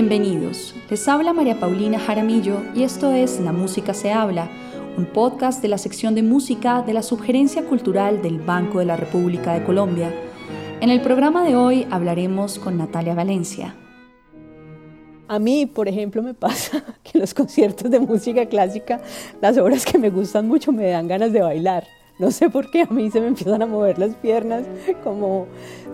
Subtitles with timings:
[0.00, 4.48] Bienvenidos, les habla María Paulina Jaramillo y esto es La Música se habla,
[4.96, 8.96] un podcast de la sección de música de la Subgerencia Cultural del Banco de la
[8.96, 10.14] República de Colombia.
[10.80, 13.74] En el programa de hoy hablaremos con Natalia Valencia.
[15.26, 19.00] A mí, por ejemplo, me pasa que los conciertos de música clásica,
[19.42, 21.97] las obras que me gustan mucho me dan ganas de bailar.
[22.28, 24.64] No sé por qué a mí se me empiezan a mover las piernas,
[25.04, 25.46] como,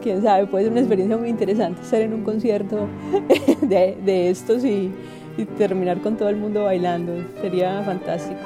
[0.03, 2.89] quién sabe, puede ser una experiencia muy interesante estar en un concierto
[3.61, 4.91] de, estos y,
[5.37, 7.13] y terminar con todo el mundo bailando.
[7.41, 8.41] Sería fantástico.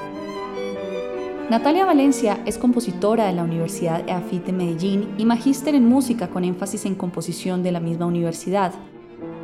[1.51, 6.45] Natalia Valencia es compositora de la Universidad EAFIT de Medellín y magíster en música con
[6.45, 8.75] énfasis en composición de la misma universidad.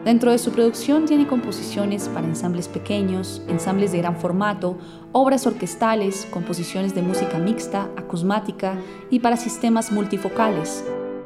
[0.05, 4.77] Dentro de su producción tiene composiciones para ensambles pequeños, ensambles de gran formato,
[5.13, 8.77] obras orquestales, composiciones de música mixta, acusmática
[9.09, 10.85] y para sistemas multifocales.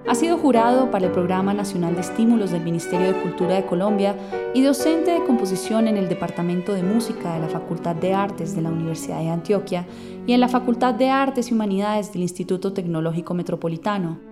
[0.08, 4.14] Ha sido jurado para el Programa Nacional de Estímulos del Ministerio de Cultura de Colombia
[4.54, 8.62] y docente de composición en el Departamento de Música de la Facultad de Artes de
[8.62, 9.86] la Universidad de Antioquia
[10.24, 14.27] y en la Facultad de Artes y Humanidades del Instituto Tecnológico Metropolitano.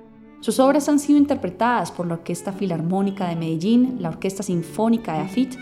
[0.46, 5.22] Sus obras han sido interpretadas por la Orquesta Filarmónica de Medellín, la Orquesta Sinfónica de
[5.22, 5.56] AFIT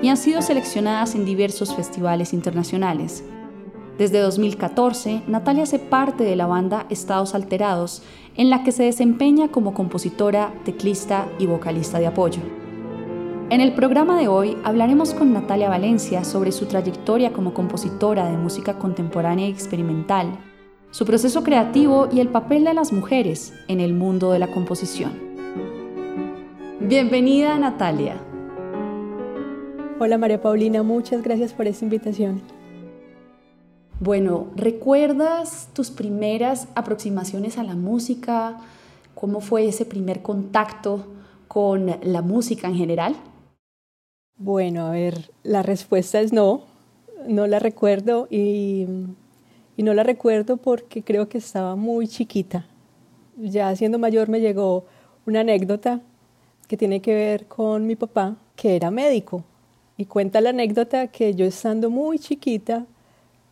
[0.00, 3.24] y han sido seleccionadas en diversos festivales internacionales.
[3.98, 8.04] Desde 2014, Natalia hace parte de la banda Estados Alterados,
[8.36, 12.40] en la que se desempeña como compositora, teclista y vocalista de apoyo.
[13.50, 18.36] En el programa de hoy hablaremos con Natalia Valencia sobre su trayectoria como compositora de
[18.36, 20.38] música contemporánea y experimental,
[20.90, 25.12] su proceso creativo y el papel de las mujeres en el mundo de la composición.
[26.80, 28.16] Bienvenida Natalia.
[29.98, 32.40] Hola María Paulina, muchas gracias por esta invitación.
[34.00, 38.58] Bueno, ¿recuerdas tus primeras aproximaciones a la música?
[39.14, 41.04] ¿Cómo fue ese primer contacto
[41.48, 43.16] con la música en general?
[44.36, 46.62] Bueno, a ver, la respuesta es no,
[47.26, 48.86] no la recuerdo y
[49.78, 52.66] y no la recuerdo porque creo que estaba muy chiquita.
[53.36, 54.86] Ya siendo mayor me llegó
[55.24, 56.00] una anécdota
[56.66, 59.44] que tiene que ver con mi papá, que era médico.
[59.96, 62.86] Y cuenta la anécdota que yo estando muy chiquita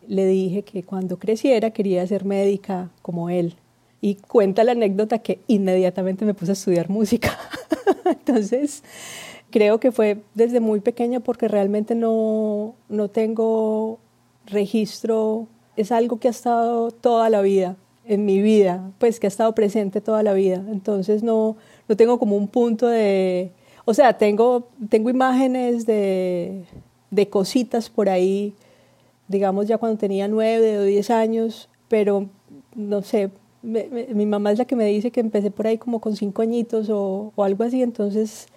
[0.05, 3.55] le dije que cuando creciera quería ser médica como él.
[4.01, 7.39] Y cuenta la anécdota que inmediatamente me puse a estudiar música.
[8.05, 8.83] Entonces,
[9.49, 13.99] creo que fue desde muy pequeña porque realmente no, no tengo
[14.45, 19.29] registro es algo que ha estado toda la vida en mi vida, pues que ha
[19.29, 20.63] estado presente toda la vida.
[20.71, 21.55] Entonces no,
[21.87, 23.51] no tengo como un punto de,
[23.85, 26.63] o sea, tengo, tengo imágenes de,
[27.11, 28.53] de cositas por ahí,
[29.27, 32.27] digamos ya cuando tenía nueve o diez años, pero
[32.75, 33.29] no sé,
[33.61, 36.89] mi mamá es la que me dice que empecé por ahí como con cinco añitos
[36.89, 38.47] o, o algo así, entonces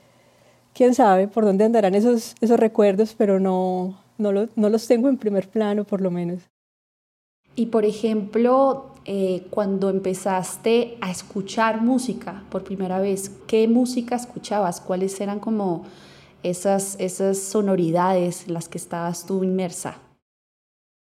[0.72, 5.16] quién sabe por dónde andarán esos, esos recuerdos, pero no, no, no los tengo en
[5.16, 6.40] primer plano por lo menos.
[7.60, 14.80] Y por ejemplo, eh, cuando empezaste a escuchar música por primera vez, ¿qué música escuchabas?
[14.80, 15.84] ¿Cuáles eran como
[16.42, 19.98] esas, esas sonoridades en las que estabas tú inmersa?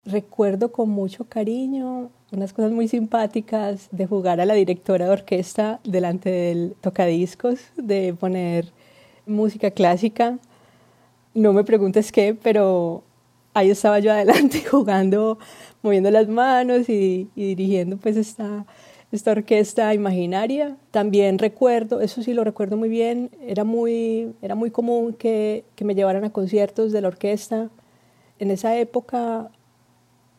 [0.04, 5.80] Recuerdo con mucho cariño unas cosas muy simpáticas de jugar a la directora de orquesta
[5.82, 8.70] delante del tocadiscos, de poner
[9.24, 10.38] música clásica.
[11.32, 13.02] No me preguntes qué, pero
[13.54, 15.38] ahí estaba yo adelante jugando
[15.84, 18.64] moviendo las manos y, dirigiendo pues esta,
[19.12, 20.76] esta orquesta imaginaria.
[20.90, 25.84] También recuerdo, eso sí lo recuerdo muy bien, era muy, era muy común que, que
[25.84, 27.70] me llevaran a conciertos de la orquesta.
[28.38, 29.50] En esa época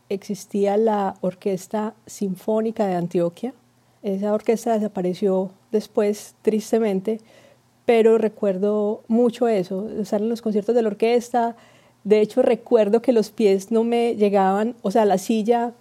[0.10, 3.54] existía la Orquesta Sinfónica de Antioquia.
[4.02, 7.22] Esa orquesta desapareció después, tristemente,
[7.86, 11.56] pero recuerdo mucho eso, estar en los conciertos de la orquesta,
[12.06, 15.74] de hecho, recuerdo que los pies no me llegaban, o sea, la silla,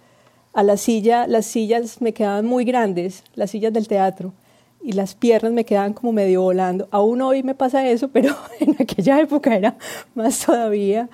[0.53, 4.33] a la silla, las sillas me quedaban muy grandes, las sillas del teatro,
[4.81, 6.87] y las piernas me quedaban como medio volando.
[6.89, 9.77] Aún hoy me pasa eso, pero en aquella época era
[10.15, 11.09] más todavía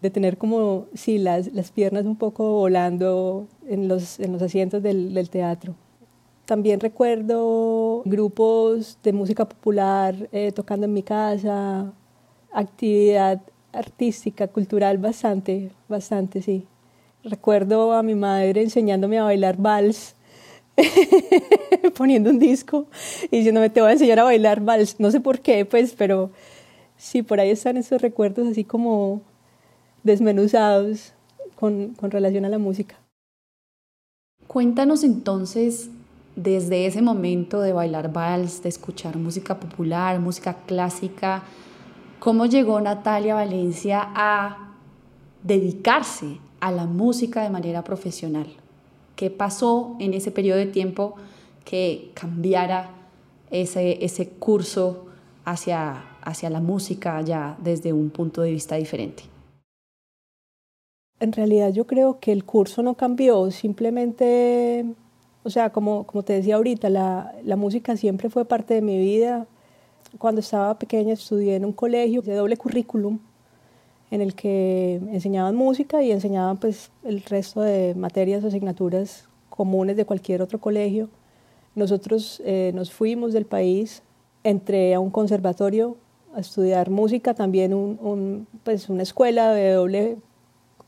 [0.00, 4.82] de tener como, sí, las, las piernas un poco volando en los, en los asientos
[4.82, 5.74] del, del teatro.
[6.46, 11.92] También recuerdo grupos de música popular eh, tocando en mi casa,
[12.52, 13.42] actividad
[13.76, 16.66] artística, cultural, bastante, bastante, sí.
[17.22, 20.14] Recuerdo a mi madre enseñándome a bailar vals,
[21.96, 22.86] poniendo un disco
[23.30, 25.00] y diciéndome, te voy a enseñar a bailar vals.
[25.00, 26.30] No sé por qué, pues, pero
[26.96, 29.22] sí, por ahí están esos recuerdos así como
[30.02, 31.12] desmenuzados
[31.56, 32.96] con, con relación a la música.
[34.46, 35.90] Cuéntanos entonces
[36.36, 41.42] desde ese momento de bailar vals, de escuchar música popular, música clásica,
[42.18, 44.74] ¿Cómo llegó Natalia Valencia a
[45.42, 48.46] dedicarse a la música de manera profesional?
[49.16, 51.14] ¿Qué pasó en ese periodo de tiempo
[51.64, 52.90] que cambiara
[53.50, 55.06] ese, ese curso
[55.44, 59.24] hacia, hacia la música ya desde un punto de vista diferente?
[61.20, 64.84] En realidad yo creo que el curso no cambió, simplemente,
[65.44, 68.98] o sea, como, como te decía ahorita, la, la música siempre fue parte de mi
[68.98, 69.46] vida.
[70.18, 73.18] Cuando estaba pequeña estudié en un colegio de doble currículum
[74.10, 79.96] en el que enseñaban música y enseñaban pues el resto de materias o asignaturas comunes
[79.96, 81.08] de cualquier otro colegio.
[81.74, 84.02] Nosotros eh, nos fuimos del país,
[84.44, 85.96] entré a un conservatorio
[86.34, 90.16] a estudiar música, también un, pues una escuela de doble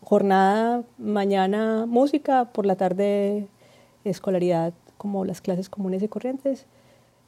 [0.03, 3.49] jornada, mañana música, por la tarde
[4.05, 6.67] escolaridad como las clases comunes y corrientes.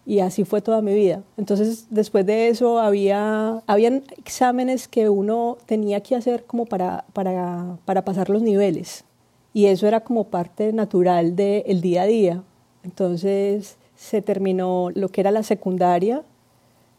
[0.06, 1.22] Y así fue toda mi vida.
[1.36, 7.76] Entonces, después de eso, había habían exámenes que uno tenía que hacer como para, para,
[7.84, 9.04] para pasar los niveles.
[9.52, 12.42] Y eso era como parte natural del día a día.
[12.82, 16.22] Entonces, se terminó lo que era la secundaria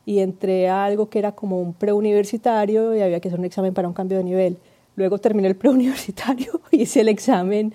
[0.06, 3.74] y entré a algo que era como un preuniversitario y había que hacer un examen
[3.74, 4.57] para un cambio de nivel.
[4.95, 7.74] Luego terminé el preuniversitario, hice el examen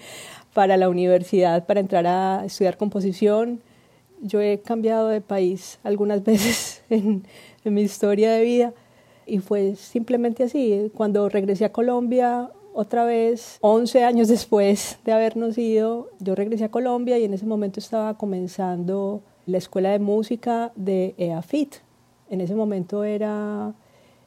[0.52, 3.60] para la universidad para entrar a estudiar composición.
[4.22, 7.24] Yo he cambiado de país algunas veces en,
[7.64, 8.74] en mi historia de vida
[9.26, 10.90] y fue simplemente así.
[10.94, 16.70] Cuando regresé a Colombia, otra vez, 11 años después de habernos ido, yo regresé a
[16.70, 21.76] Colombia y en ese momento estaba comenzando la escuela de música de EAFIT.
[22.28, 23.72] En ese momento era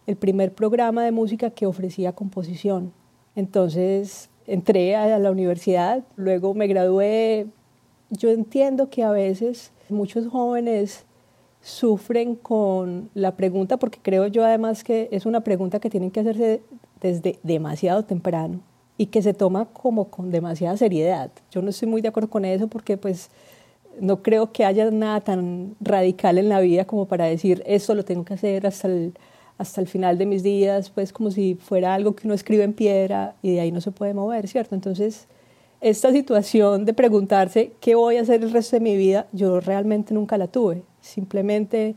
[0.07, 2.92] el primer programa de música que ofrecía composición.
[3.35, 7.45] Entonces entré a la universidad, luego me gradué.
[8.09, 11.06] Yo entiendo que a veces muchos jóvenes
[11.62, 16.21] sufren con la pregunta, porque creo yo además que es una pregunta que tienen que
[16.21, 16.62] hacerse
[17.01, 18.62] desde demasiado temprano
[18.97, 21.31] y que se toma como con demasiada seriedad.
[21.51, 23.30] Yo no estoy muy de acuerdo con eso porque pues
[24.00, 28.03] no creo que haya nada tan radical en la vida como para decir eso lo
[28.06, 29.13] tengo que hacer hasta el,
[29.57, 32.74] hasta el final de mis días, pues como si fuera algo que uno escribe en
[32.74, 34.75] piedra y de ahí no se puede mover, ¿cierto?
[34.75, 35.27] Entonces,
[35.81, 40.14] esta situación de preguntarse qué voy a hacer el resto de mi vida, yo realmente
[40.14, 40.84] nunca la tuve.
[41.02, 41.96] Simplemente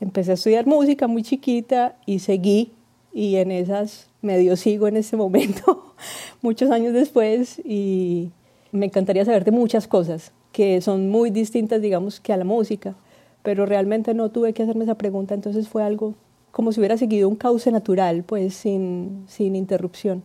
[0.00, 2.72] empecé a estudiar música muy chiquita y seguí
[3.12, 5.94] y en esas medio sigo en ese momento,
[6.42, 8.30] muchos años después y
[8.72, 12.94] me encantaría saber de muchas cosas que son muy distintas, digamos, que a la música,
[13.42, 16.14] pero realmente no tuve que hacerme esa pregunta, entonces fue algo
[16.50, 20.22] como si hubiera seguido un cauce natural, pues sin, sin interrupción.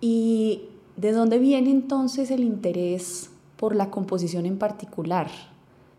[0.00, 0.62] ¿Y
[0.96, 5.28] de dónde viene entonces el interés por la composición en particular?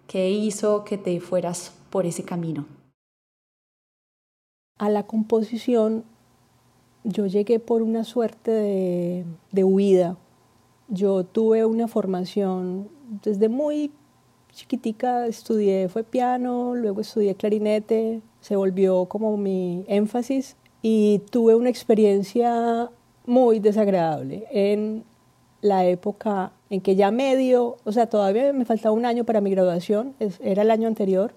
[0.07, 2.66] ¿Qué hizo que te fueras por ese camino?
[4.78, 6.06] A la composición
[7.04, 10.18] yo llegué por una suerte de, de huida.
[10.88, 12.90] Yo tuve una formación
[13.24, 13.92] desde muy
[14.52, 21.69] chiquitica, estudié, fue piano, luego estudié clarinete, se volvió como mi énfasis y tuve una
[21.69, 22.90] experiencia
[23.30, 25.04] muy desagradable en
[25.62, 29.52] la época en que ya medio, o sea, todavía me faltaba un año para mi
[29.52, 31.31] graduación, era el año anterior,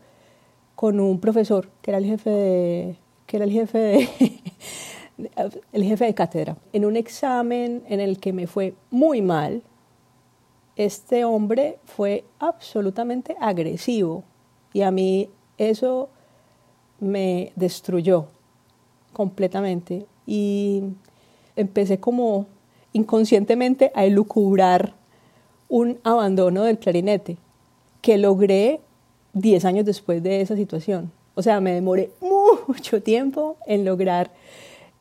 [0.75, 2.97] con un profesor que era el jefe de,
[3.27, 4.09] que era el jefe de,
[5.73, 6.57] el jefe de cátedra.
[6.73, 9.63] En un examen en el que me fue muy mal,
[10.77, 14.25] este hombre fue absolutamente agresivo
[14.73, 16.09] y a mí eso
[17.01, 18.29] me destruyó
[19.13, 20.85] completamente y
[21.57, 22.47] empecé como
[22.93, 24.95] inconscientemente a elucubrar
[25.69, 27.39] un abandono del clarinete
[28.03, 28.81] que logré
[29.33, 31.11] 10 años después de esa situación.
[31.35, 32.11] O sea, me demoré
[32.67, 34.31] mucho tiempo en lograr,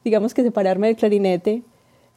[0.04, 1.64] digamos que separarme del clarinete.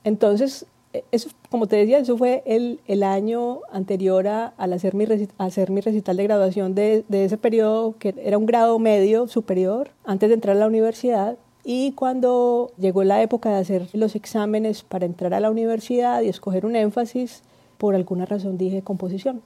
[0.05, 0.67] Entonces,
[1.11, 5.07] eso, como te decía, eso fue el, el año anterior a, al hacer mi,
[5.38, 9.91] hacer mi recital de graduación de, de, ese periodo, que era un grado medio superior,
[10.05, 11.37] antes de entrar a la universidad.
[11.64, 16.28] Y cuando llegó la época de hacer los exámenes para entrar a la universidad y
[16.28, 17.42] escoger un énfasis,
[17.78, 19.42] por alguna razón dije composición.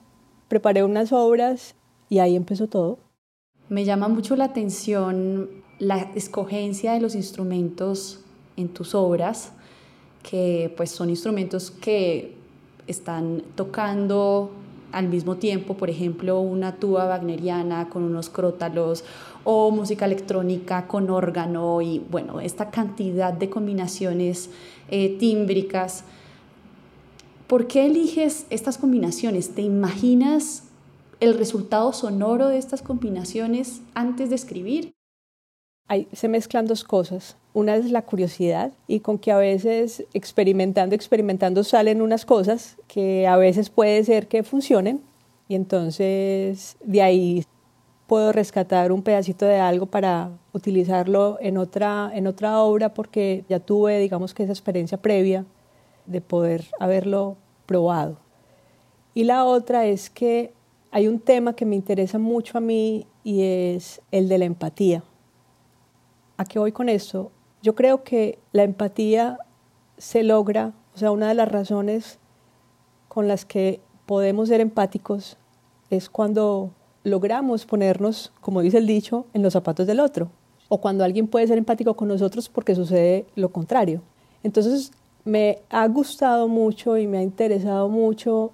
[0.49, 1.75] Preparé unas obras
[2.09, 2.99] y ahí empezó todo.
[3.69, 5.49] Me llama mucho la atención
[5.79, 8.19] la escogencia de los instrumentos
[8.57, 9.53] en tus obras
[10.23, 12.35] que pues son instrumentos que
[12.87, 14.51] están tocando
[14.91, 19.03] al mismo tiempo, por ejemplo, una tuba wagneriana con unos crótalos
[19.43, 24.49] o música electrónica con órgano y bueno, esta cantidad de combinaciones
[24.89, 26.03] eh, tímbricas.
[27.47, 29.55] ¿Por qué eliges estas combinaciones?
[29.55, 30.63] ¿Te imaginas
[31.19, 34.93] el resultado sonoro de estas combinaciones antes de escribir?
[35.89, 37.35] ahí se mezclan dos cosas.
[37.59, 43.27] Una es la curiosidad y con que a veces experimentando, experimentando salen unas cosas que
[43.27, 45.01] a veces puede ser que funcionen
[45.49, 47.43] y entonces de ahí
[48.07, 53.59] puedo rescatar un pedacito de algo para utilizarlo en otra, en otra obra porque ya
[53.59, 55.45] tuve, digamos que esa experiencia previa
[56.05, 57.35] de poder haberlo
[57.65, 58.19] probado.
[59.13, 60.53] Y la otra es que
[60.91, 65.03] hay un tema que me interesa mucho a mí y es el de la empatía.
[66.37, 67.33] ¿A qué voy con esto?
[67.61, 69.37] Yo creo que la empatía
[69.97, 72.19] se logra, o sea, una de las razones
[73.09, 75.37] con las que podemos ser empáticos
[75.89, 76.71] es cuando
[77.03, 80.29] logramos ponernos, como dice el dicho, en los zapatos del otro,
[80.69, 84.01] o cuando alguien puede ser empático con nosotros porque sucede lo contrario.
[84.43, 84.91] Entonces,
[85.25, 88.51] me ha gustado mucho y me ha interesado mucho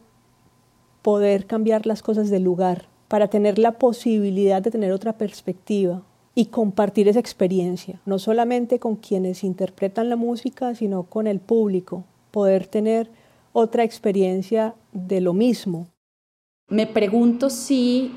[1.03, 6.01] poder cambiar las cosas de lugar para tener la posibilidad de tener otra perspectiva
[6.36, 12.04] y compartir esa experiencia, no solamente con quienes interpretan la música, sino con el público,
[12.32, 13.10] poder tener
[13.54, 15.88] otra experiencia de lo mismo.
[16.68, 18.12] Me pregunto si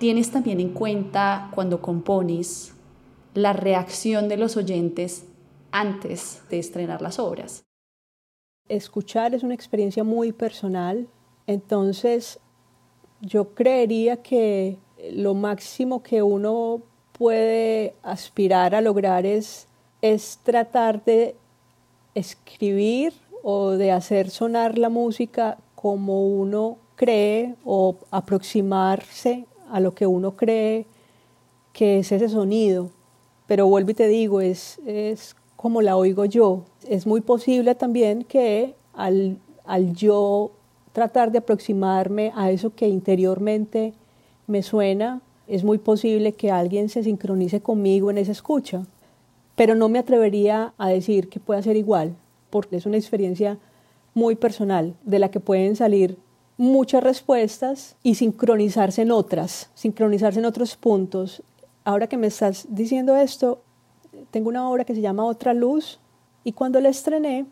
[0.00, 2.74] tienes también en cuenta cuando compones
[3.34, 5.26] la reacción de los oyentes
[5.70, 7.62] antes de estrenar las obras.
[8.68, 11.08] Escuchar es una experiencia muy personal,
[11.46, 12.40] entonces
[13.20, 14.78] yo creería que
[15.12, 19.66] lo máximo que uno puede aspirar a lograr es,
[20.00, 21.36] es tratar de
[22.14, 30.06] escribir o de hacer sonar la música como uno cree o aproximarse a lo que
[30.06, 30.86] uno cree
[31.72, 32.90] que es ese sonido.
[33.46, 36.62] Pero vuelvo y te digo, es, es como la oigo yo.
[36.88, 40.52] Es muy posible también que al, al yo
[40.92, 43.94] tratar de aproximarme a eso que interiormente
[44.46, 45.20] me suena,
[45.52, 48.86] es muy posible que alguien se sincronice conmigo en esa escucha.
[49.54, 52.16] Pero no me atrevería a decir que pueda ser igual,
[52.48, 53.58] porque es una experiencia
[54.14, 56.16] muy personal, de la que pueden salir
[56.56, 61.42] muchas respuestas y sincronizarse en otras, sincronizarse en otros puntos.
[61.84, 63.60] Ahora que me estás diciendo esto,
[64.30, 66.00] tengo una obra que se llama Otra Luz
[66.44, 67.44] y cuando la estrené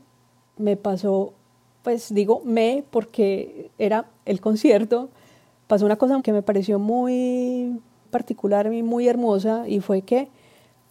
[0.57, 1.35] me pasó,
[1.83, 5.11] pues digo me porque era el concierto,
[5.67, 7.79] pasó una cosa que me pareció muy
[8.11, 10.29] particular y muy hermosa y fue que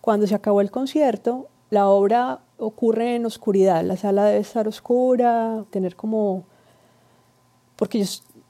[0.02, 5.66] cuando se acabó el concierto, la obra ocurre en oscuridad, la sala debe estar oscura,
[5.70, 6.46] tener como
[7.80, 8.06] porque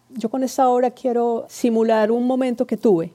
[0.10, 3.14] yo, con esta obra quiero simular un momento que tuve.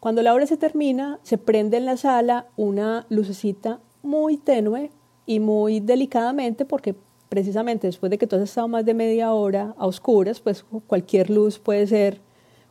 [0.00, 4.90] Cuando la obra se termina, se prende en la sala una lucecita muy tenue
[5.26, 6.94] y muy delicadamente, porque
[7.28, 11.28] precisamente después de que tú has estado más de media hora a oscuras, pues cualquier
[11.28, 12.22] luz puede ser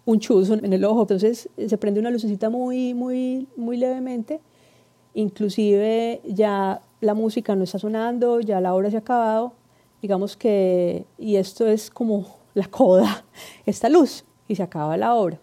[0.06, 1.02] un chuzo en el ojo.
[1.02, 4.40] Entonces se prende una lucecita muy, muy, muy levemente.
[5.14, 9.54] Inclusive ya la música no está sonando, ya la obra se ha acabado.
[10.02, 13.26] Digamos que, y esto es como la coda
[13.66, 15.40] esta luz y se acaba la obra.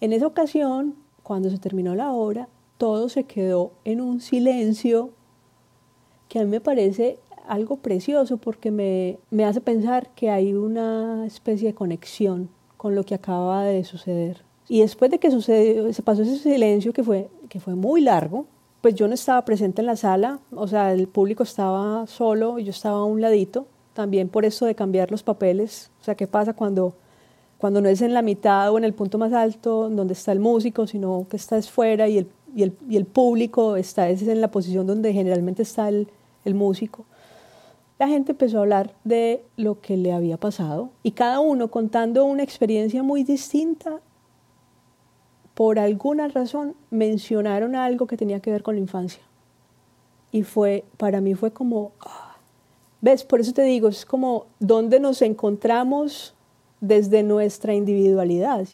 [0.00, 5.10] En esa ocasión, cuando se terminó la obra, todo se quedó en un silencio
[6.28, 11.24] que a mí me parece algo precioso porque me, me hace pensar que hay una
[11.24, 12.50] especie de conexión
[12.86, 14.44] con lo que acaba de suceder.
[14.68, 18.46] Y después de que sucedió, se pasó ese silencio que fue, que fue muy largo,
[18.80, 22.70] pues yo no estaba presente en la sala, o sea, el público estaba solo, yo
[22.70, 25.90] estaba a un ladito, también por eso de cambiar los papeles.
[26.00, 26.94] O sea, ¿qué pasa cuando,
[27.58, 30.38] cuando no es en la mitad o en el punto más alto donde está el
[30.38, 34.40] músico, sino que estás fuera y el, y el, y el público está es en
[34.40, 36.06] la posición donde generalmente está el,
[36.44, 37.04] el músico?
[37.98, 42.24] La gente empezó a hablar de lo que le había pasado y cada uno contando
[42.24, 44.00] una experiencia muy distinta.
[45.54, 49.22] Por alguna razón mencionaron algo que tenía que ver con la infancia.
[50.30, 51.92] Y fue, para mí fue como,
[53.00, 53.24] ¿Ves?
[53.24, 56.34] Por eso te digo, es como donde nos encontramos
[56.80, 58.66] desde nuestra individualidad.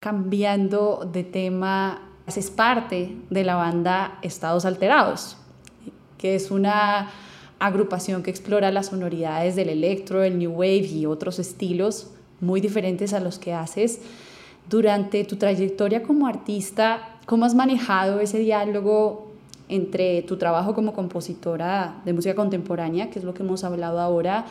[0.00, 5.36] Cambiando de tema, haces parte de la banda Estados Alterados,
[6.18, 7.10] que es una
[7.58, 13.12] agrupación que explora las sonoridades del electro, el new wave y otros estilos muy diferentes
[13.12, 14.00] a los que haces.
[14.68, 19.30] Durante tu trayectoria como artista, ¿cómo has manejado ese diálogo
[19.68, 24.46] entre tu trabajo como compositora de música contemporánea, que es lo que hemos hablado ahora,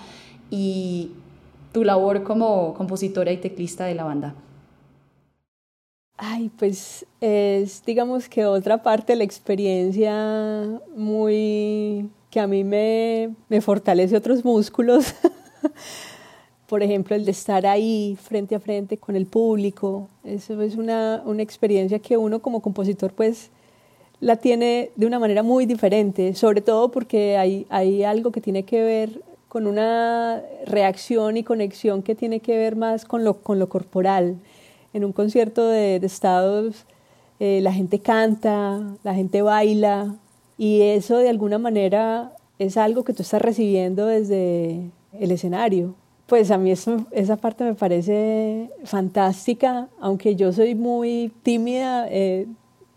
[0.49, 1.11] y
[1.71, 4.35] tu labor como compositora y teclista de la banda?
[6.17, 13.35] Ay, pues es, digamos que otra parte de la experiencia muy que a mí me,
[13.47, 15.13] me fortalece otros músculos.
[16.67, 20.07] por ejemplo, el de estar ahí frente a frente con el público.
[20.23, 23.51] Eso es una, una experiencia que uno como compositor pues
[24.19, 28.63] la tiene de una manera muy diferente, sobre todo porque hay, hay algo que tiene
[28.63, 33.59] que ver con una reacción y conexión que tiene que ver más con lo, con
[33.59, 34.37] lo corporal.
[34.91, 36.87] En un concierto de, de estados
[37.39, 40.15] eh, la gente canta, la gente baila
[40.57, 45.95] y eso de alguna manera es algo que tú estás recibiendo desde el escenario.
[46.27, 52.47] Pues a mí eso, esa parte me parece fantástica, aunque yo soy muy tímida, eh,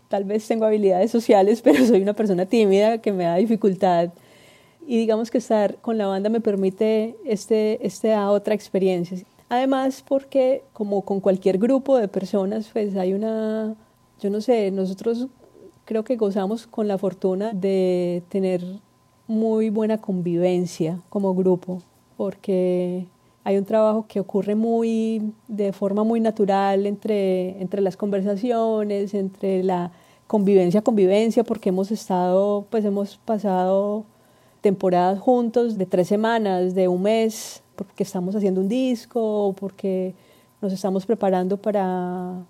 [0.07, 4.09] tal vez tengo habilidades sociales, pero soy una persona tímida que me da dificultad.
[4.85, 9.17] Y digamos que estar con la banda me permite este, esta otra experiencia.
[9.49, 13.75] Además, porque como con cualquier grupo de personas, pues hay una,
[14.21, 15.27] yo no sé, nosotros
[15.87, 18.61] creo que gozamos con la fortuna de tener
[19.25, 21.81] muy buena convivencia como grupo,
[22.17, 23.07] porque
[23.45, 29.63] hay un trabajo que ocurre muy de forma muy natural entre, entre las conversaciones, entre
[29.63, 29.91] la
[30.27, 34.03] convivencia, convivencia, porque hemos estado, pues hemos pasado
[34.59, 40.13] temporadas juntos de tres semanas, de un mes, porque estamos haciendo un disco, porque
[40.61, 42.43] nos estamos preparando para,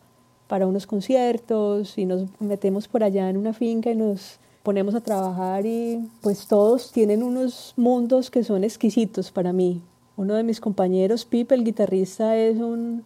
[0.48, 5.02] para unos conciertos y nos metemos por allá en una finca y nos ponemos a
[5.02, 9.82] trabajar y pues todos tienen unos mundos que son exquisitos para mí.
[10.16, 13.04] Uno de mis compañeros, Pipe, el guitarrista, es un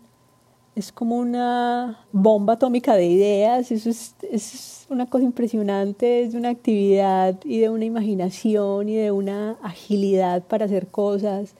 [0.76, 6.38] es como una bomba atómica de ideas, eso es, es, una cosa impresionante, es de
[6.38, 11.56] una actividad y de una imaginación y de una agilidad para hacer cosas.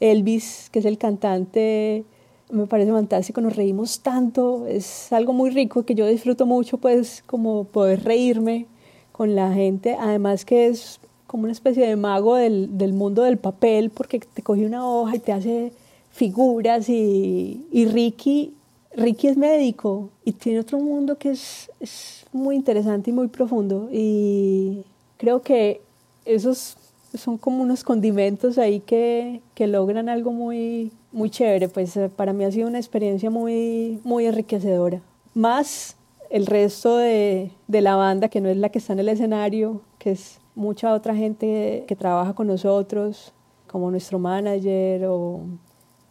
[0.00, 2.04] Elvis, que es el cantante,
[2.50, 7.22] me parece fantástico, nos reímos tanto, es algo muy rico que yo disfruto mucho, pues
[7.26, 8.66] como poder reírme
[9.12, 13.36] con la gente, además que es como una especie de mago del, del mundo del
[13.36, 15.72] papel, porque te coge una hoja y te hace
[16.10, 18.54] figuras y, y Ricky,
[18.96, 23.88] Ricky es médico y tiene otro mundo que es, es muy interesante y muy profundo
[23.92, 24.82] y
[25.18, 25.82] creo que
[26.24, 26.76] esos
[27.14, 32.32] son como unos condimentos ahí que, que logran algo muy, muy chévere, pues eh, para
[32.32, 35.00] mí ha sido una experiencia muy, muy enriquecedora.
[35.34, 35.96] Más
[36.30, 39.80] el resto de, de, la banda, que no es la que está en el escenario,
[39.98, 43.32] que es mucha otra gente que trabaja con nosotros,
[43.66, 45.40] como nuestro manager o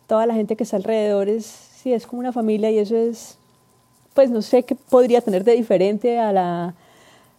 [0.08, 3.38] toda la gente que está alrededor es, sí, es como una familia y eso es,
[4.14, 6.76] pues no sé qué podría tener de diferente a la,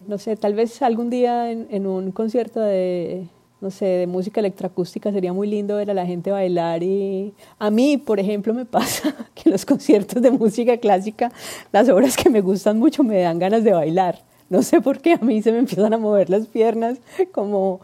[0.07, 3.27] no sé, tal vez algún día en, en un concierto de,
[3.61, 7.69] no sé, de música electroacústica sería muy lindo ver a la gente bailar y a
[7.69, 11.31] mí, por ejemplo, me pasa que en los conciertos de música clásica,
[11.71, 14.23] las obras que me gustan mucho me dan ganas de bailar.
[14.49, 16.97] No sé por qué a mí se me empiezan a mover las piernas
[17.31, 17.81] como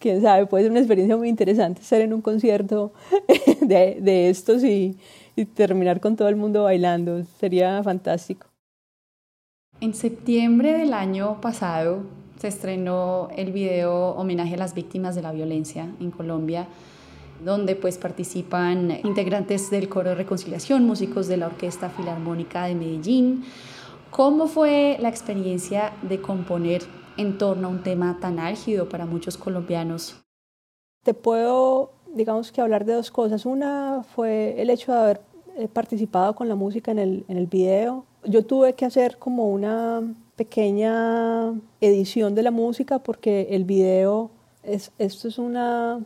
[0.00, 2.92] quién sabe, puede ser una experiencia muy interesante estar en un concierto
[3.60, 4.96] de, estos y
[5.54, 7.22] terminar con todo el mundo bailando.
[7.38, 8.48] Sería fantástico.
[9.80, 12.02] En septiembre del año pasado
[12.38, 16.68] se estrenó el video Homenaje a las víctimas de la violencia en Colombia,
[17.44, 23.44] donde pues participan integrantes del Coro de Reconciliación, músicos de la Orquesta Filarmónica de Medellín.
[24.10, 26.82] ¿Cómo fue la experiencia de componer
[27.16, 30.16] en torno a un tema tan álgido para muchos colombianos?
[31.04, 33.46] Te puedo, digamos que hablar de dos cosas.
[33.46, 35.20] Una fue el hecho de haber
[35.56, 38.04] eh, participado con la música en el, en el video.
[38.24, 40.02] Yo tuve que hacer como una
[40.38, 44.30] pequeña edición de la música porque el video,
[44.62, 46.00] es, esto es una,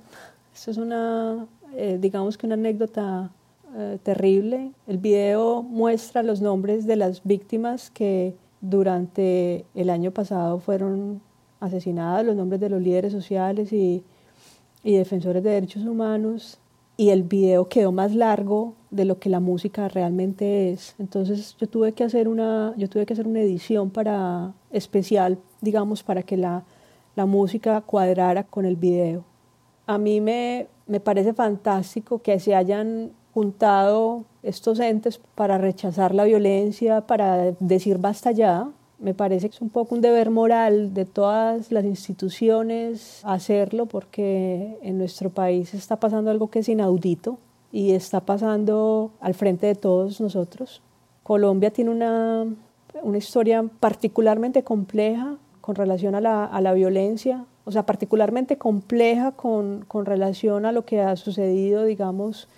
[0.53, 3.31] esto es una eh, digamos que una anécdota
[3.77, 4.73] eh, terrible.
[4.87, 11.21] El video muestra los nombres de las víctimas que durante el año pasado fueron
[11.61, 14.03] asesinadas los nombres de los líderes sociales y,
[14.83, 16.59] y, defensores de derechos humanos
[16.97, 20.95] y el video quedó más largo de lo que la música realmente es.
[20.99, 26.03] Entonces yo tuve que hacer una, yo tuve que hacer una edición para, especial, digamos,
[26.03, 26.63] para que la,
[27.17, 29.25] la música cuadrara con el video.
[29.87, 36.25] A mí me, me parece fantástico que se hayan juntado estos entes para rechazar la
[36.25, 38.69] violencia, para decir basta ya.
[38.99, 44.79] Me parece que es un poco un deber moral de todas las instituciones hacerlo porque
[44.83, 47.39] en nuestro país está pasando algo que es inaudito
[47.73, 50.83] y está pasando al frente de todos nosotros.
[51.23, 52.47] Colombia tiene una,
[53.03, 59.33] una historia particularmente compleja con relación a la, a la violencia, o sea, particularmente compleja
[59.33, 62.49] con, con relación a lo que ha sucedido, digamos,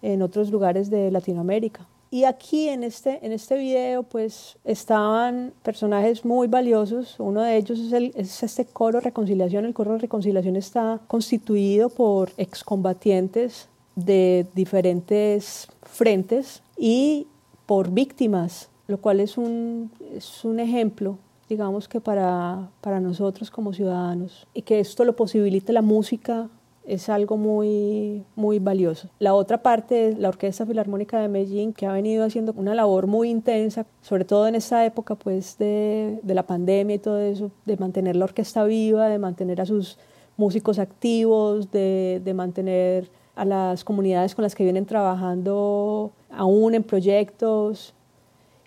[0.00, 1.86] en otros lugares de Latinoamérica.
[2.10, 7.16] Y aquí en este, en este video pues estaban personajes muy valiosos.
[7.18, 9.66] Uno de ellos es, el, es este coro reconciliación.
[9.66, 13.68] El coro reconciliación está constituido por excombatientes
[14.04, 17.26] de diferentes frentes y
[17.66, 23.72] por víctimas, lo cual es un, es un ejemplo, digamos que para, para nosotros como
[23.72, 26.48] ciudadanos, y que esto lo posibilite la música
[26.86, 29.10] es algo muy, muy valioso.
[29.18, 33.06] La otra parte es la Orquesta Filarmónica de Medellín, que ha venido haciendo una labor
[33.06, 37.50] muy intensa, sobre todo en esta época pues, de, de la pandemia y todo eso,
[37.66, 39.98] de mantener la orquesta viva, de mantener a sus
[40.38, 46.82] músicos activos, de, de mantener a las comunidades con las que vienen trabajando aún en
[46.82, 47.94] proyectos.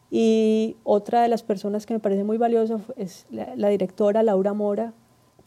[0.09, 4.93] Y otra de las personas que me parece muy valiosa es la, directora Laura Mora,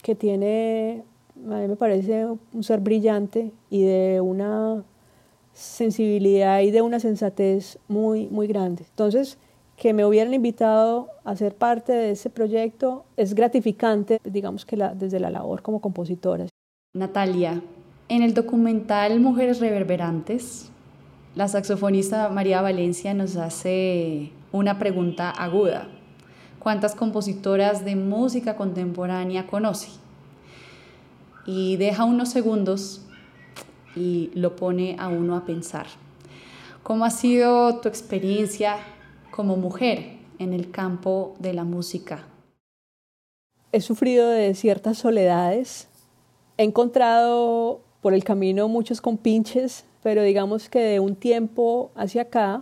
[0.01, 1.03] que tiene
[1.35, 4.83] a mí me parece un ser brillante y de una
[5.53, 8.85] sensibilidad y de una sensatez muy, muy grande.
[8.89, 9.37] Entonces,
[9.75, 15.19] que me hubieran invitado a ser parte de ese proyecto es gratificante, digamos que desde
[15.19, 16.47] la labor como compositora.
[16.93, 17.61] Natalia,
[18.09, 20.69] en el documental Mujeres Reverberantes,
[21.35, 25.87] la saxofonista María Valencia nos hace una pregunta aguda.
[26.59, 29.89] ¿Cuántas compositoras de música contemporánea conoce?
[31.45, 33.01] y deja unos segundos
[33.95, 35.85] y lo pone a uno a pensar.
[36.83, 38.77] ¿Cómo ha sido tu experiencia
[39.31, 42.25] como mujer en el campo de la música?
[43.71, 45.87] He sufrido de ciertas soledades.
[46.57, 52.61] He encontrado por el camino muchos compinches, pero digamos que de un tiempo hacia acá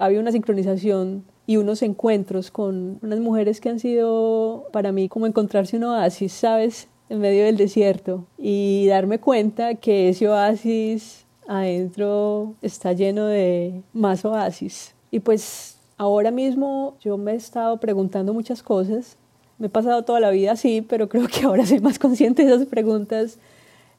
[0.00, 5.28] había una sincronización y unos encuentros con unas mujeres que han sido para mí como
[5.28, 6.88] encontrarse un oasis, ¿sabes?
[7.08, 14.24] en medio del desierto y darme cuenta que ese oasis adentro está lleno de más
[14.24, 14.92] oasis.
[15.12, 19.16] Y pues ahora mismo yo me he estado preguntando muchas cosas.
[19.58, 22.52] Me he pasado toda la vida así, pero creo que ahora soy más consciente de
[22.52, 23.38] esas preguntas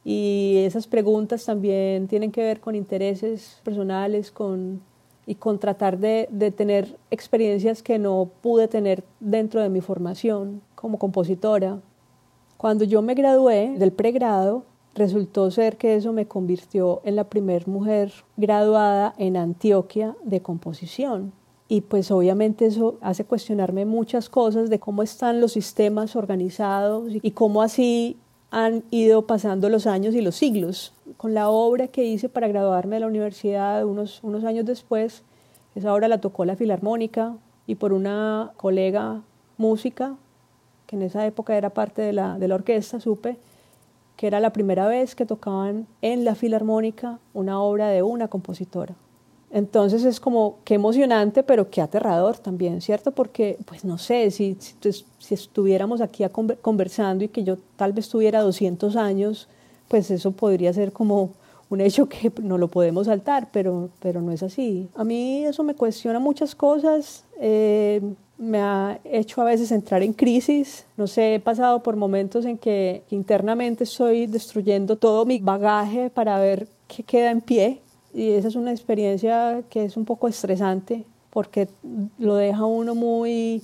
[0.03, 4.81] y esas preguntas también tienen que ver con intereses personales, con
[5.25, 10.61] y con tratar de, de, tener experiencias que no pude tener dentro de mi formación
[10.73, 11.79] como compositora
[12.59, 17.63] cuando yo me gradué del pregrado, resultó ser que eso me convirtió en la primera
[17.67, 21.31] mujer graduada en Antioquia de composición.
[21.69, 27.31] Y pues obviamente eso hace cuestionarme muchas cosas de cómo están los sistemas organizados y
[27.31, 28.17] cómo así
[28.51, 30.93] han ido pasando los años y los siglos.
[31.17, 35.23] Con la obra que hice para graduarme de la universidad unos, unos años después,
[35.75, 37.35] esa obra la tocó la Filarmónica
[37.67, 39.21] y por una colega
[39.57, 40.15] música
[40.87, 43.37] que en esa época era parte de la, de la orquesta, supe
[44.19, 48.93] que era la primera vez que tocaban en la filarmónica una obra de una compositora.
[49.51, 53.11] Entonces es como qué emocionante, pero qué aterrador también, ¿cierto?
[53.11, 54.75] Porque, pues no sé, si, si,
[55.17, 56.23] si estuviéramos aquí
[56.61, 59.47] conversando y que yo tal vez tuviera 200 años,
[59.87, 61.31] pues eso podría ser como
[61.69, 64.89] un hecho que no lo podemos saltar, pero, pero no es así.
[64.95, 67.23] A mí eso me cuestiona muchas cosas.
[67.39, 68.01] Eh,
[68.37, 70.85] me ha hecho a veces entrar en crisis.
[70.97, 76.39] No sé, he pasado por momentos en que internamente estoy destruyendo todo mi bagaje para
[76.39, 77.81] ver qué queda en pie.
[78.13, 81.67] Y esa es una experiencia que es un poco estresante porque
[82.17, 83.61] lo deja uno muy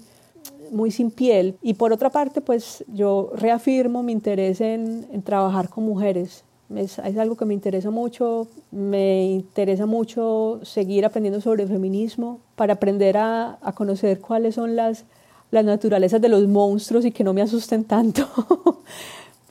[0.72, 1.58] muy sin piel.
[1.62, 6.44] Y por otra parte, pues yo reafirmo mi interés en, en trabajar con mujeres.
[6.74, 8.48] Es, es, algo que me interesa mucho.
[8.72, 15.06] Me interesa mucho seguir aprendiendo sobre feminismo para aprender a, a conocer cuáles son las,
[15.52, 18.28] las naturalezas de los monstruos y que no me asusten tanto.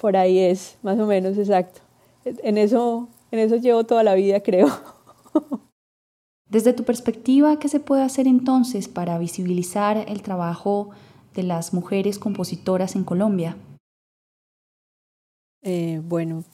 [0.00, 1.80] Por ahí es, más o menos, exacto.
[2.24, 4.68] En eso, en eso llevo toda la vida, creo.
[6.48, 10.90] Desde tu perspectiva, ¿qué se puede hacer entonces para visibilizar el trabajo
[11.34, 13.56] de las mujeres compositoras en Colombia?
[15.62, 16.44] Eh, bueno,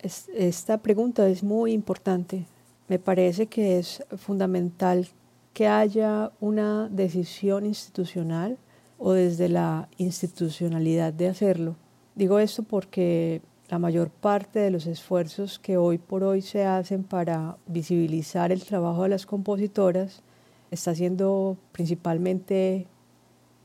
[0.00, 2.46] esta pregunta es muy importante.
[2.86, 5.08] Me parece que es fundamental
[5.52, 8.58] que haya una decisión institucional
[8.96, 11.74] o desde la institucionalidad de hacerlo.
[12.14, 17.04] Digo esto porque la mayor parte de los esfuerzos que hoy por hoy se hacen
[17.04, 20.22] para visibilizar el trabajo de las compositoras
[20.70, 22.86] está siendo principalmente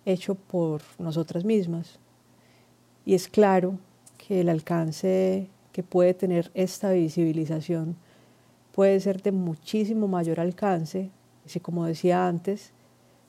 [0.06, 2.00] hecho por nosotras mismas.
[3.06, 3.78] Y es claro
[4.18, 7.96] que el alcance que puede tener esta visibilización
[8.74, 11.10] puede ser de muchísimo mayor alcance
[11.46, 12.72] si, como decía antes,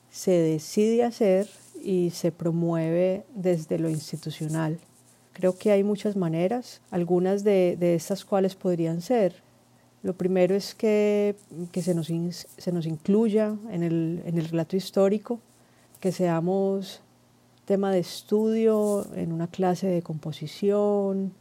[0.09, 1.49] se decide hacer
[1.81, 4.79] y se promueve desde lo institucional.
[5.35, 9.43] Creo que hay muchas maneras, algunas de, de estas cuales podrían ser.
[10.01, 11.35] Lo primero es que,
[11.73, 15.41] que se, nos se nos incluya en el, en el relato histórico,
[15.99, 17.01] que seamos
[17.65, 21.33] tema de estudio en una clase de composición,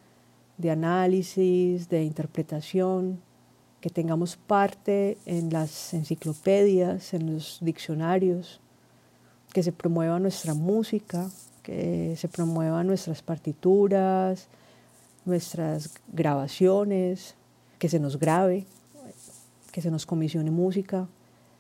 [0.59, 3.21] de análisis, de interpretación,
[3.81, 8.61] que tengamos parte en las enciclopedias, en los diccionarios,
[9.53, 11.31] que se promueva nuestra música,
[11.65, 14.49] que se promuevan nuestras partituras,
[15.25, 17.35] nuestras grabaciones,
[17.79, 18.67] que se nos grabe,
[19.73, 21.09] que se nos comisione música,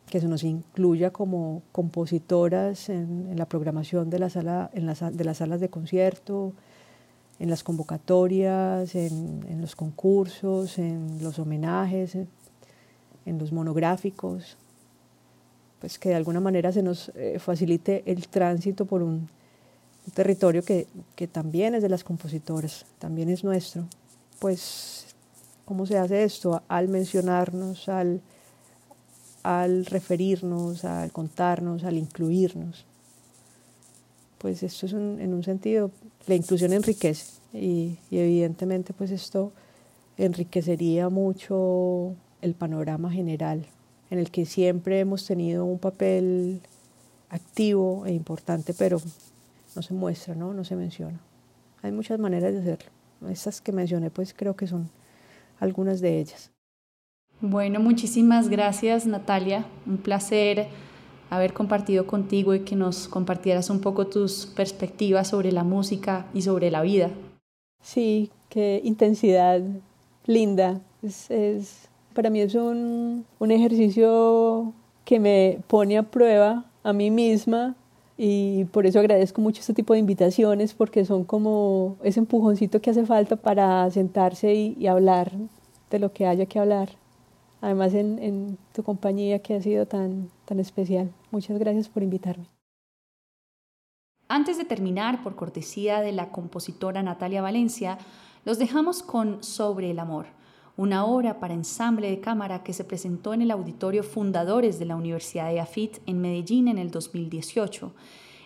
[0.08, 5.24] que se nos incluya como compositoras en, la programación de, la sala, en las, de
[5.24, 6.52] las salas de concierto,
[7.38, 14.58] en las convocatorias, en, los concursos, en los homenajes, en, los monográficos,
[15.80, 19.28] pues que de alguna manera se nos eh, facilite el tránsito por un,
[20.12, 20.86] territorio que,
[21.16, 23.86] que, también es de las compositoras, también es nuestro.
[24.38, 25.06] Pues,
[25.64, 26.62] ¿cómo se hace esto?
[26.68, 28.20] Al mencionarnos, al,
[29.42, 32.86] al referirnos, al contarnos, al incluirnos
[34.44, 35.90] pues esto es en un sentido,
[36.26, 39.52] la inclusión enriquece y, evidentemente pues esto
[40.18, 43.64] enriquecería mucho el panorama general
[44.10, 46.60] en el que siempre hemos tenido un papel
[47.30, 49.00] activo e importante, pero
[49.74, 50.54] no se muestra, ¿no?
[50.54, 51.20] no se menciona.
[51.82, 52.90] Hay muchas maneras de hacerlo.
[53.28, 54.90] Estas que mencioné, pues creo que son
[55.60, 56.50] algunas de ellas.
[57.40, 59.66] Bueno, muchísimas gracias Natalia.
[59.86, 60.68] Un placer
[61.30, 66.42] haber compartido contigo y que nos compartieras un poco tus perspectivas sobre la música y
[66.42, 67.10] sobre la vida.
[67.82, 69.60] Sí, qué intensidad
[70.26, 70.80] linda.
[71.02, 74.72] Es, para mí es un, un ejercicio
[75.04, 77.74] que me pone a prueba a mí misma
[78.16, 82.90] y por eso agradezco mucho este tipo de invitaciones porque son como ese empujoncito que
[82.90, 85.32] hace falta para sentarse y, hablar
[85.90, 86.90] de lo que haya que hablar
[87.64, 91.10] además en, tu compañía que ha sido tan, tan especial.
[91.30, 92.44] Muchas gracias por invitarme.
[94.28, 97.96] Antes de terminar, por cortesía de la compositora Natalia Valencia,
[98.44, 100.26] los dejamos con Sobre el Amor,
[100.76, 104.96] una obra para ensamble de cámara que se presentó en el auditorio Fundadores de la
[104.96, 107.92] Universidad de Afit en Medellín en el 2018.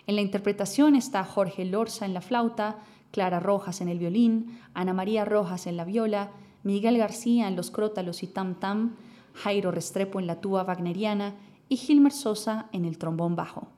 [0.07, 2.79] En la interpretación está Jorge Lorza en la flauta,
[3.11, 6.31] Clara Rojas en el violín, Ana María Rojas en la viola,
[6.63, 8.97] Miguel García en los crótalos y tam tam,
[9.33, 11.35] Jairo Restrepo en la tuba wagneriana
[11.69, 13.78] y Gilmer Sosa en el trombón bajo.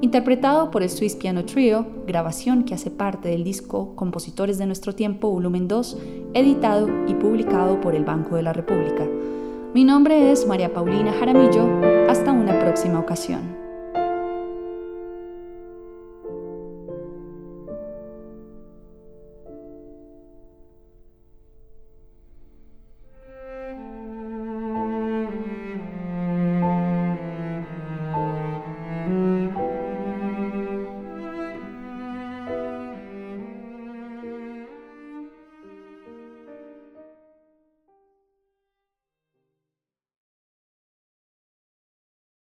[0.00, 4.94] interpretado por el Swiss Piano Trio, grabación que hace parte del disco Compositores de nuestro
[4.94, 5.98] tiempo, volumen 2,
[6.34, 9.06] editado y publicado por el Banco de la República.
[9.74, 11.68] Mi nombre es María Paulina Jaramillo,
[12.08, 13.63] hasta una próxima ocasión.